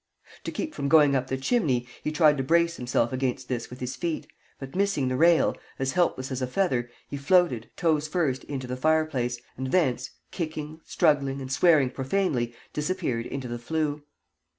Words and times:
To 0.45 0.51
keep 0.51 0.73
from 0.73 0.87
going 0.89 1.15
up 1.15 1.27
the 1.27 1.37
chimney, 1.37 1.85
he 2.03 2.11
tried 2.11 2.37
to 2.37 2.43
brace 2.43 2.77
himself 2.77 3.13
against 3.13 3.47
this 3.47 3.69
with 3.69 3.79
his 3.79 3.95
feet, 3.95 4.25
but 4.57 4.75
missing 4.75 5.09
the 5.09 5.15
rail, 5.15 5.55
as 5.77 5.91
helpless 5.91 6.31
as 6.31 6.41
a 6.41 6.47
feather, 6.47 6.89
he 7.07 7.17
floated, 7.17 7.69
toes 7.77 8.07
first, 8.07 8.43
into 8.45 8.65
the 8.65 8.75
fireplace, 8.75 9.39
and 9.57 9.71
thence, 9.71 10.09
kicking, 10.31 10.81
struggling, 10.83 11.39
and 11.39 11.51
swearing 11.51 11.91
profanely, 11.91 12.55
disappeared 12.73 13.27
into 13.27 13.47
the 13.47 13.59
flue. 13.59 14.01